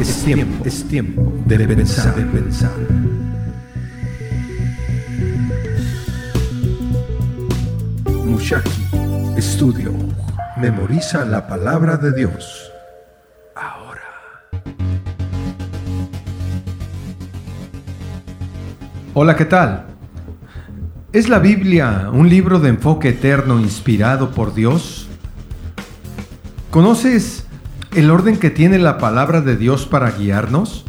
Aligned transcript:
Es 0.00 0.24
tiempo, 0.24 0.64
es 0.64 0.86
tiempo 0.86 1.32
de 1.44 1.58
pensar, 1.66 2.14
de 2.14 2.24
pensar. 2.24 2.70
Mushaki 8.24 8.70
Estudio. 9.36 9.92
Memoriza 10.56 11.24
la 11.24 11.48
palabra 11.48 11.96
de 11.96 12.12
Dios. 12.12 12.70
Ahora. 13.56 14.02
Hola, 19.14 19.34
¿qué 19.34 19.46
tal? 19.46 19.86
¿Es 21.12 21.28
la 21.28 21.40
Biblia 21.40 22.10
un 22.12 22.28
libro 22.28 22.60
de 22.60 22.68
enfoque 22.68 23.08
eterno 23.08 23.58
inspirado 23.58 24.30
por 24.30 24.54
Dios? 24.54 25.08
¿Conoces 26.70 27.47
el 27.94 28.10
orden 28.10 28.38
que 28.38 28.50
tiene 28.50 28.78
la 28.78 28.98
palabra 28.98 29.40
de 29.40 29.56
Dios 29.56 29.86
para 29.86 30.10
guiarnos? 30.10 30.84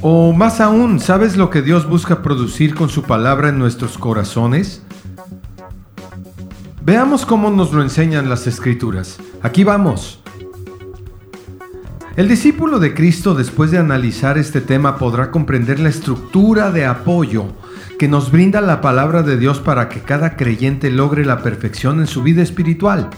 O 0.00 0.32
más 0.32 0.60
aún, 0.60 0.98
¿sabes 0.98 1.36
lo 1.36 1.48
que 1.50 1.62
Dios 1.62 1.88
busca 1.88 2.22
producir 2.22 2.74
con 2.74 2.88
su 2.88 3.04
palabra 3.04 3.50
en 3.50 3.58
nuestros 3.58 3.98
corazones? 3.98 4.82
Veamos 6.84 7.24
cómo 7.24 7.50
nos 7.50 7.72
lo 7.72 7.82
enseñan 7.82 8.28
las 8.28 8.48
escrituras. 8.48 9.18
Aquí 9.42 9.62
vamos. 9.62 10.20
El 12.16 12.28
discípulo 12.28 12.78
de 12.80 12.92
Cristo 12.92 13.34
después 13.34 13.70
de 13.70 13.78
analizar 13.78 14.36
este 14.36 14.60
tema 14.60 14.98
podrá 14.98 15.30
comprender 15.30 15.78
la 15.78 15.88
estructura 15.88 16.70
de 16.72 16.84
apoyo 16.84 17.46
que 17.98 18.08
nos 18.08 18.32
brinda 18.32 18.60
la 18.60 18.80
palabra 18.80 19.22
de 19.22 19.38
Dios 19.38 19.60
para 19.60 19.88
que 19.88 20.00
cada 20.00 20.36
creyente 20.36 20.90
logre 20.90 21.24
la 21.24 21.42
perfección 21.42 22.00
en 22.00 22.08
su 22.08 22.22
vida 22.22 22.42
espiritual. 22.42 23.08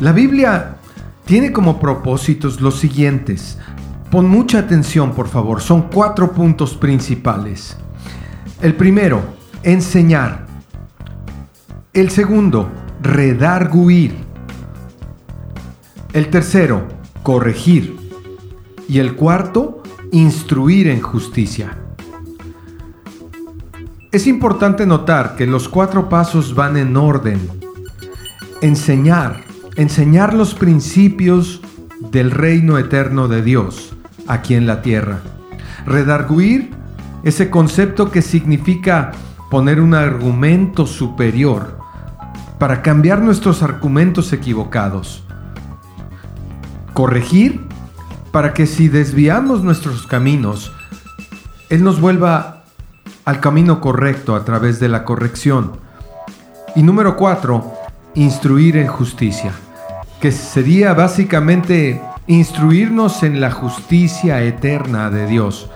La 0.00 0.12
Biblia 0.12 0.76
tiene 1.24 1.52
como 1.52 1.78
propósitos 1.78 2.60
los 2.60 2.78
siguientes. 2.78 3.58
Pon 4.10 4.28
mucha 4.28 4.58
atención, 4.58 5.12
por 5.12 5.28
favor. 5.28 5.60
Son 5.60 5.82
cuatro 5.82 6.32
puntos 6.32 6.74
principales. 6.74 7.76
El 8.60 8.74
primero, 8.74 9.22
enseñar. 9.62 10.46
El 11.92 12.10
segundo, 12.10 12.68
redarguir. 13.02 14.14
El 16.12 16.28
tercero, 16.28 16.88
corregir. 17.22 17.96
Y 18.88 18.98
el 18.98 19.14
cuarto, 19.14 19.82
instruir 20.10 20.88
en 20.88 21.00
justicia. 21.00 21.78
Es 24.10 24.26
importante 24.26 24.84
notar 24.84 25.36
que 25.36 25.46
los 25.46 25.68
cuatro 25.70 26.10
pasos 26.10 26.54
van 26.54 26.76
en 26.76 26.96
orden. 26.98 27.40
Enseñar, 28.60 29.41
enseñar 29.76 30.34
los 30.34 30.54
principios 30.54 31.60
del 32.10 32.30
reino 32.30 32.78
eterno 32.78 33.28
de 33.28 33.42
Dios 33.42 33.94
aquí 34.26 34.54
en 34.54 34.66
la 34.66 34.82
tierra. 34.82 35.20
Redarguir, 35.86 36.70
ese 37.22 37.50
concepto 37.50 38.10
que 38.10 38.20
significa 38.20 39.12
poner 39.50 39.80
un 39.80 39.94
argumento 39.94 40.86
superior 40.86 41.78
para 42.58 42.82
cambiar 42.82 43.20
nuestros 43.20 43.62
argumentos 43.62 44.32
equivocados. 44.32 45.24
Corregir, 46.92 47.66
para 48.32 48.54
que 48.54 48.66
si 48.66 48.88
desviamos 48.88 49.62
nuestros 49.62 50.06
caminos, 50.06 50.72
Él 51.70 51.84
nos 51.84 52.00
vuelva 52.00 52.64
al 53.24 53.40
camino 53.40 53.80
correcto 53.80 54.34
a 54.34 54.44
través 54.44 54.80
de 54.80 54.88
la 54.88 55.04
corrección. 55.04 55.72
Y 56.74 56.82
número 56.82 57.16
cuatro, 57.16 57.72
instruir 58.14 58.76
en 58.76 58.88
justicia, 58.88 59.52
que 60.20 60.32
sería 60.32 60.92
básicamente 60.94 62.00
instruirnos 62.26 63.22
en 63.22 63.40
la 63.40 63.50
justicia 63.50 64.42
eterna 64.42 65.10
de 65.10 65.26
Dios 65.26 65.70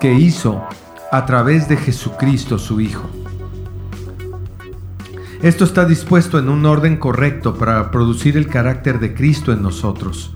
que 0.00 0.14
hizo 0.14 0.62
a 1.12 1.26
través 1.26 1.68
de 1.68 1.76
Jesucristo 1.76 2.58
su 2.58 2.80
Hijo. 2.80 3.08
Esto 5.42 5.64
está 5.64 5.84
dispuesto 5.84 6.38
en 6.38 6.48
un 6.48 6.64
orden 6.64 6.96
correcto 6.96 7.54
para 7.54 7.90
producir 7.90 8.36
el 8.36 8.48
carácter 8.48 8.98
de 8.98 9.14
Cristo 9.14 9.52
en 9.52 9.62
nosotros. 9.62 10.32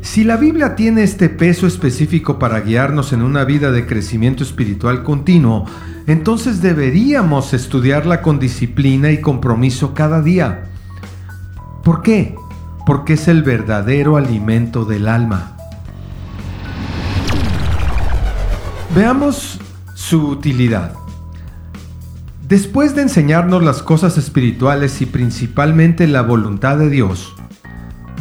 Si 0.00 0.22
la 0.22 0.36
Biblia 0.36 0.76
tiene 0.76 1.02
este 1.02 1.28
peso 1.28 1.66
específico 1.66 2.38
para 2.38 2.60
guiarnos 2.60 3.12
en 3.12 3.22
una 3.22 3.44
vida 3.44 3.72
de 3.72 3.84
crecimiento 3.84 4.44
espiritual 4.44 5.02
continuo, 5.02 5.66
entonces 6.06 6.62
deberíamos 6.62 7.52
estudiarla 7.52 8.22
con 8.22 8.38
disciplina 8.38 9.10
y 9.10 9.20
compromiso 9.20 9.92
cada 9.92 10.22
día. 10.22 10.66
¿Por 11.82 12.02
qué? 12.02 12.36
Porque 12.86 13.14
es 13.14 13.26
el 13.26 13.42
verdadero 13.42 14.16
alimento 14.16 14.84
del 14.84 15.08
alma. 15.08 15.56
Veamos 18.94 19.58
su 19.94 20.28
utilidad. 20.28 20.92
Después 22.48 22.94
de 22.94 23.02
enseñarnos 23.02 23.64
las 23.64 23.82
cosas 23.82 24.16
espirituales 24.16 25.02
y 25.02 25.06
principalmente 25.06 26.06
la 26.06 26.22
voluntad 26.22 26.78
de 26.78 26.88
Dios, 26.88 27.34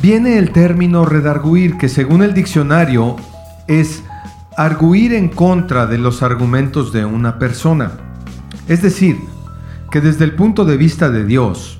viene 0.02 0.40
el 0.40 0.52
término 0.52 1.06
redarguir, 1.06 1.78
que 1.78 1.90
según 1.90 2.24
el 2.24 2.34
diccionario 2.34 3.18
es 3.68 4.04
arguir 4.58 5.14
en 5.14 5.28
contra 5.28 5.86
de 5.86 5.98
los 5.98 6.24
argumentos 6.24 6.94
de 6.94 7.06
una 7.06 7.40
persona. 7.40 7.92
Es 8.68 8.82
decir, 8.82 9.20
que 9.92 10.02
desde 10.02 10.24
el 10.26 10.34
punto 10.34 10.66
de 10.66 10.78
vista 10.78 11.10
de 11.10 11.26
Dios, 11.26 11.80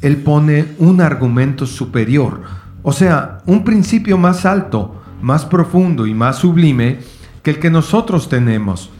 Él 0.00 0.18
pone 0.18 0.74
un 0.78 1.00
argumento 1.00 1.66
superior, 1.66 2.42
o 2.82 2.92
sea, 2.92 3.38
un 3.46 3.64
principio 3.64 4.18
más 4.18 4.46
alto, 4.46 5.02
más 5.20 5.44
profundo 5.44 6.06
y 6.06 6.14
más 6.14 6.36
sublime 6.36 7.00
que 7.42 7.52
el 7.52 7.58
que 7.58 7.70
nosotros 7.70 8.28
tenemos, 8.28 8.90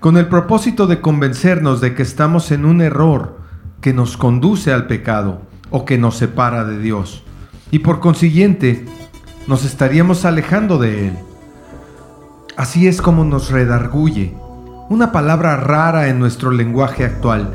con 0.00 0.16
el 0.16 0.26
propósito 0.26 0.86
de 0.86 1.00
convencernos 1.00 1.80
de 1.80 1.94
que 1.94 2.02
estamos 2.02 2.50
en 2.50 2.64
un 2.64 2.80
error 2.80 3.38
que 3.80 3.92
nos 3.92 4.16
conduce 4.16 4.72
al 4.72 4.86
pecado 4.86 5.40
o 5.70 5.84
que 5.84 5.98
nos 5.98 6.16
separa 6.16 6.64
de 6.64 6.78
Dios 6.78 7.22
y 7.70 7.80
por 7.80 8.00
consiguiente 8.00 8.84
nos 9.46 9.64
estaríamos 9.64 10.24
alejando 10.24 10.78
de 10.78 11.08
Él. 11.08 11.18
Así 12.56 12.88
es 12.88 13.02
como 13.02 13.22
nos 13.24 13.50
redarguye, 13.50 14.34
una 14.88 15.12
palabra 15.12 15.56
rara 15.56 16.08
en 16.08 16.18
nuestro 16.18 16.50
lenguaje 16.50 17.04
actual, 17.04 17.52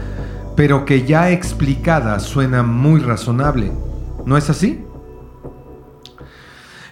pero 0.56 0.86
que 0.86 1.08
ya 1.08 1.32
explicada 1.32 2.20
suena 2.20 2.62
muy 2.62 3.00
razonable. 3.00 3.72
¿No 4.28 4.38
es 4.38 4.52
así? 4.52 4.86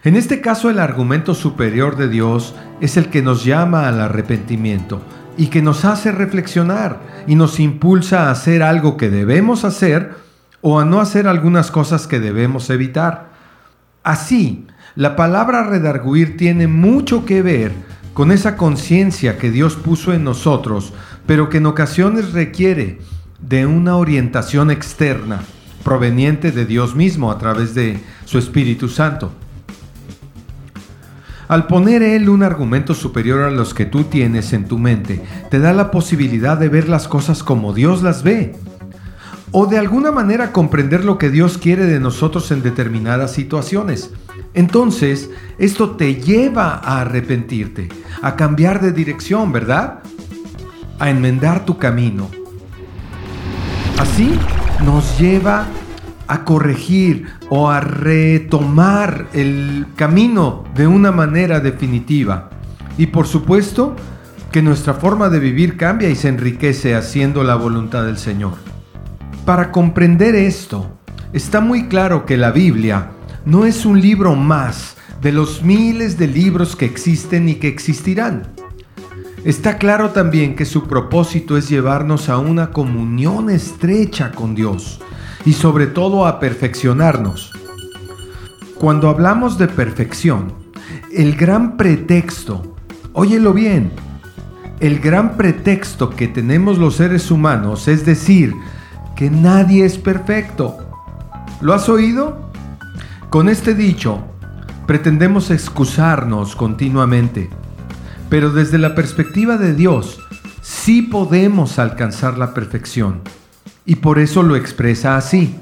En 0.03 0.15
este 0.15 0.41
caso 0.41 0.71
el 0.71 0.79
argumento 0.79 1.35
superior 1.35 1.97
de 1.97 2.07
Dios 2.07 2.55
es 2.81 2.97
el 2.97 3.09
que 3.09 3.21
nos 3.21 3.43
llama 3.43 3.87
al 3.87 4.01
arrepentimiento 4.01 5.01
y 5.37 5.47
que 5.47 5.61
nos 5.61 5.85
hace 5.85 6.11
reflexionar 6.11 7.01
y 7.27 7.35
nos 7.35 7.59
impulsa 7.59 8.27
a 8.27 8.31
hacer 8.31 8.63
algo 8.63 8.97
que 8.97 9.11
debemos 9.11 9.65
hacer 9.65 10.15
o 10.61 10.79
a 10.79 10.85
no 10.85 10.99
hacer 10.99 11.27
algunas 11.27 11.69
cosas 11.69 12.07
que 12.07 12.19
debemos 12.19 12.71
evitar. 12.71 13.29
Así, 14.03 14.65
la 14.95 15.15
palabra 15.15 15.63
redarguir 15.63 16.37
tiene 16.37 16.67
mucho 16.67 17.25
que 17.25 17.43
ver 17.43 17.88
con 18.13 18.31
esa 18.31 18.57
conciencia 18.57 19.37
que 19.37 19.51
Dios 19.51 19.75
puso 19.75 20.13
en 20.13 20.23
nosotros, 20.23 20.93
pero 21.25 21.49
que 21.49 21.57
en 21.57 21.65
ocasiones 21.65 22.33
requiere 22.33 22.99
de 23.41 23.65
una 23.65 23.95
orientación 23.95 24.71
externa 24.71 25.41
proveniente 25.83 26.51
de 26.51 26.65
Dios 26.65 26.95
mismo 26.95 27.31
a 27.31 27.37
través 27.37 27.73
de 27.73 27.99
su 28.25 28.37
Espíritu 28.37 28.89
Santo. 28.89 29.31
Al 31.47 31.65
poner 31.65 32.03
Él 32.03 32.29
un 32.29 32.43
argumento 32.43 32.93
superior 32.93 33.41
a 33.41 33.49
los 33.49 33.73
que 33.73 33.85
tú 33.85 34.03
tienes 34.03 34.53
en 34.53 34.65
tu 34.65 34.77
mente, 34.77 35.23
te 35.49 35.59
da 35.59 35.73
la 35.73 35.89
posibilidad 35.89 36.57
de 36.57 36.69
ver 36.69 36.87
las 36.87 37.07
cosas 37.07 37.41
como 37.41 37.73
Dios 37.73 38.03
las 38.03 38.21
ve 38.21 38.55
o 39.51 39.65
de 39.65 39.77
alguna 39.77 40.11
manera 40.11 40.51
comprender 40.51 41.03
lo 41.03 41.17
que 41.17 41.29
Dios 41.29 41.57
quiere 41.57 41.85
de 41.85 41.99
nosotros 41.99 42.51
en 42.51 42.61
determinadas 42.61 43.31
situaciones. 43.33 44.11
Entonces, 44.53 45.29
esto 45.57 45.91
te 45.91 46.15
lleva 46.15 46.73
a 46.75 47.01
arrepentirte, 47.01 47.89
a 48.21 48.35
cambiar 48.35 48.81
de 48.81 48.91
dirección, 48.91 49.51
¿verdad? 49.51 49.99
A 50.99 51.09
enmendar 51.09 51.65
tu 51.65 51.77
camino. 51.77 52.29
Así 53.97 54.31
nos 54.85 55.19
lleva 55.19 55.65
a 56.27 56.45
corregir 56.45 57.25
o 57.49 57.69
a 57.69 57.79
retomar 57.79 59.27
el 59.33 59.87
camino 59.95 60.63
de 60.75 60.87
una 60.87 61.11
manera 61.11 61.59
definitiva. 61.59 62.49
Y 62.97 63.07
por 63.07 63.25
supuesto 63.25 63.95
que 64.51 64.61
nuestra 64.61 64.93
forma 64.93 65.29
de 65.29 65.39
vivir 65.39 65.77
cambia 65.77 66.09
y 66.09 66.15
se 66.15 66.27
enriquece 66.27 66.95
haciendo 66.95 67.43
la 67.43 67.55
voluntad 67.55 68.05
del 68.05 68.17
Señor. 68.17 68.68
Para 69.49 69.71
comprender 69.71 70.35
esto, 70.35 70.99
está 71.33 71.59
muy 71.59 71.87
claro 71.87 72.23
que 72.27 72.37
la 72.37 72.51
Biblia 72.51 73.13
no 73.45 73.65
es 73.65 73.83
un 73.83 73.99
libro 73.99 74.35
más 74.35 74.95
de 75.23 75.31
los 75.31 75.63
miles 75.63 76.19
de 76.19 76.27
libros 76.27 76.75
que 76.75 76.85
existen 76.85 77.49
y 77.49 77.55
que 77.55 77.67
existirán. 77.67 78.43
Está 79.43 79.79
claro 79.79 80.11
también 80.11 80.55
que 80.55 80.65
su 80.65 80.83
propósito 80.83 81.57
es 81.57 81.67
llevarnos 81.67 82.29
a 82.29 82.37
una 82.37 82.69
comunión 82.69 83.49
estrecha 83.49 84.33
con 84.33 84.53
Dios 84.53 85.01
y 85.43 85.53
sobre 85.53 85.87
todo 85.87 86.27
a 86.27 86.39
perfeccionarnos. 86.39 87.51
Cuando 88.75 89.09
hablamos 89.09 89.57
de 89.57 89.67
perfección, 89.67 90.53
el 91.11 91.35
gran 91.35 91.75
pretexto, 91.75 92.75
óyelo 93.13 93.53
bien, 93.53 93.93
el 94.79 94.99
gran 94.99 95.37
pretexto 95.37 96.11
que 96.11 96.27
tenemos 96.27 96.77
los 96.77 96.97
seres 96.97 97.31
humanos 97.31 97.87
es 97.87 98.05
decir 98.05 98.53
que 99.19 99.29
nadie 99.29 99.83
es 99.83 99.97
perfecto. 99.97 100.77
¿Lo 101.59 101.73
has 101.73 101.89
oído? 101.89 102.49
Con 103.29 103.49
este 103.49 103.73
dicho, 103.75 104.23
pretendemos 104.87 105.51
excusarnos 105.51 106.55
continuamente, 106.55 107.49
pero 108.29 108.49
desde 108.49 108.77
la 108.77 108.95
perspectiva 108.95 109.57
de 109.57 109.75
Dios, 109.75 110.21
sí 110.61 111.01
podemos 111.01 111.79
alcanzar 111.79 112.37
la 112.37 112.53
perfección. 112.53 113.19
Y 113.85 113.95
por 113.95 114.19
eso 114.19 114.41
lo 114.41 114.55
expresa 114.55 115.17
así, 115.17 115.53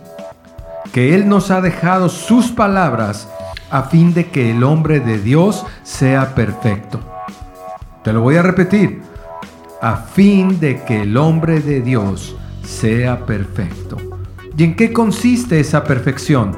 que 0.93 1.15
Él 1.15 1.27
nos 1.27 1.49
ha 1.49 1.59
dejado 1.59 2.09
sus 2.09 2.51
palabras 2.51 3.27
a 3.71 3.81
fin 3.85 4.13
de 4.13 4.27
que 4.27 4.51
el 4.51 4.63
hombre 4.63 4.99
de 4.99 5.17
Dios 5.17 5.65
sea 5.81 6.35
perfecto. 6.35 6.99
Te 8.03 8.13
lo 8.13 8.21
voy 8.21 8.35
a 8.35 8.43
repetir, 8.43 9.01
a 9.81 9.95
fin 9.95 10.59
de 10.59 10.83
que 10.83 11.01
el 11.01 11.17
hombre 11.17 11.59
de 11.59 11.81
Dios 11.81 12.35
sea 12.67 13.25
perfecto. 13.25 13.97
¿Y 14.57 14.63
en 14.63 14.75
qué 14.75 14.91
consiste 14.91 15.59
esa 15.59 15.83
perfección? 15.83 16.57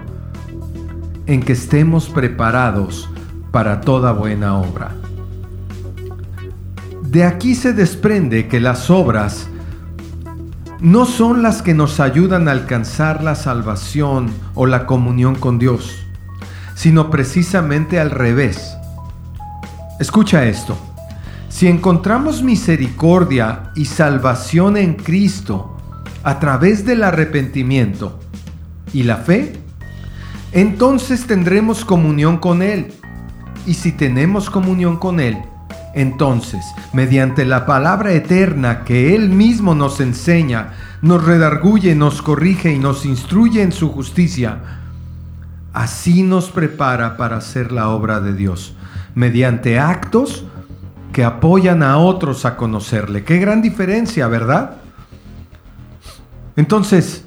En 1.25 1.41
que 1.41 1.53
estemos 1.53 2.09
preparados 2.09 3.09
para 3.51 3.81
toda 3.81 4.11
buena 4.11 4.57
obra. 4.57 4.95
De 7.03 7.23
aquí 7.23 7.55
se 7.55 7.73
desprende 7.73 8.47
que 8.47 8.59
las 8.59 8.89
obras 8.89 9.47
no 10.79 11.05
son 11.05 11.43
las 11.43 11.61
que 11.61 11.73
nos 11.73 11.99
ayudan 11.99 12.47
a 12.47 12.51
alcanzar 12.51 13.23
la 13.23 13.35
salvación 13.35 14.31
o 14.53 14.65
la 14.65 14.85
comunión 14.85 15.35
con 15.35 15.59
Dios, 15.59 16.05
sino 16.75 17.09
precisamente 17.09 17.99
al 17.99 18.11
revés. 18.11 18.75
Escucha 19.99 20.45
esto. 20.45 20.77
Si 21.49 21.67
encontramos 21.67 22.43
misericordia 22.43 23.71
y 23.75 23.85
salvación 23.85 24.77
en 24.77 24.93
Cristo 24.93 25.78
a 26.23 26.39
través 26.39 26.85
del 26.85 27.03
arrepentimiento 27.03 28.19
y 28.93 29.03
la 29.03 29.17
fe, 29.17 29.53
entonces 30.51 31.27
tendremos 31.27 31.85
comunión 31.85 32.37
con 32.37 32.61
Él. 32.61 32.91
Y 33.65 33.75
si 33.75 33.91
tenemos 33.91 34.49
comunión 34.49 34.97
con 34.97 35.19
Él, 35.19 35.37
entonces, 35.93 36.65
mediante 36.93 37.45
la 37.45 37.65
palabra 37.65 38.13
eterna 38.13 38.83
que 38.83 39.15
Él 39.15 39.29
mismo 39.29 39.75
nos 39.75 39.99
enseña, 39.99 40.73
nos 41.01 41.23
redarguye, 41.23 41.95
nos 41.95 42.21
corrige 42.21 42.71
y 42.71 42.79
nos 42.79 43.05
instruye 43.05 43.61
en 43.61 43.71
su 43.71 43.91
justicia, 43.91 44.59
así 45.73 46.23
nos 46.23 46.49
prepara 46.51 47.17
para 47.17 47.37
hacer 47.37 47.71
la 47.71 47.89
obra 47.89 48.19
de 48.19 48.33
Dios, 48.33 48.75
mediante 49.15 49.79
actos 49.79 50.45
que 51.13 51.23
apoyan 51.23 51.83
a 51.83 51.97
otros 51.97 52.45
a 52.45 52.55
conocerle. 52.55 53.23
Qué 53.23 53.37
gran 53.37 53.61
diferencia, 53.61 54.27
¿verdad? 54.27 54.78
Entonces, 56.59 57.25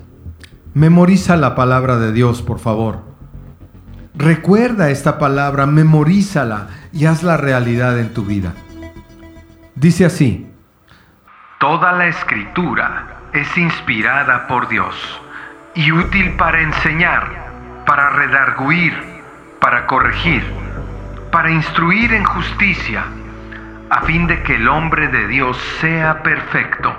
memoriza 0.74 1.38
la 1.38 1.54
palabra 1.54 1.96
de 1.96 2.12
Dios, 2.12 2.42
por 2.42 2.58
favor. 2.58 3.02
Recuerda 4.14 4.90
esta 4.90 5.18
palabra, 5.18 5.64
memorízala 5.64 6.68
y 6.92 7.06
hazla 7.06 7.38
realidad 7.38 7.98
en 7.98 8.12
tu 8.12 8.26
vida. 8.26 8.52
Dice 9.74 10.04
así, 10.04 10.52
Toda 11.58 11.92
la 11.92 12.08
escritura 12.08 13.20
es 13.32 13.56
inspirada 13.56 14.46
por 14.48 14.68
Dios 14.68 14.94
y 15.74 15.90
útil 15.92 16.36
para 16.36 16.60
enseñar, 16.60 17.84
para 17.86 18.10
redarguir, 18.10 18.92
para 19.62 19.86
corregir, 19.86 20.44
para 21.30 21.50
instruir 21.50 22.12
en 22.12 22.24
justicia, 22.24 23.04
a 23.88 24.02
fin 24.02 24.26
de 24.26 24.42
que 24.42 24.56
el 24.56 24.68
hombre 24.68 25.08
de 25.08 25.26
Dios 25.28 25.56
sea 25.80 26.22
perfecto, 26.22 26.94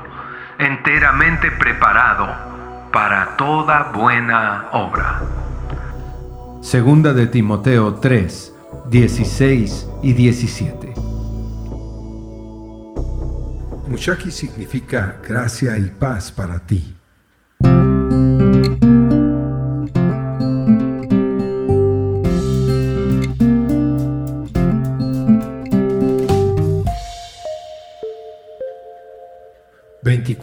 enteramente 0.64 1.52
preparado 1.52 2.28
para 2.92 3.36
toda 3.38 3.92
buena 3.92 4.70
obra. 4.72 5.22
Segunda 6.62 7.14
de 7.14 7.28
Timoteo 7.28 7.96
3, 7.96 8.56
16 8.90 9.88
y 10.02 10.14
17. 10.14 10.94
Mushaki 13.88 14.32
significa 14.32 15.18
gracia 15.28 15.78
y 15.78 15.90
paz 15.90 16.32
para 16.32 16.60
ti. 16.60 16.93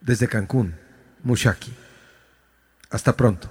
desde 0.00 0.28
Cancún, 0.28 0.76
Mushaki. 1.24 1.72
Hasta 2.90 3.16
pronto. 3.16 3.50